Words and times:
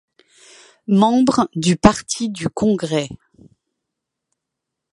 Membre 0.87 1.47
du 1.53 1.75
Parti 1.77 2.29
du 2.29 2.49
Congrès. 2.49 3.07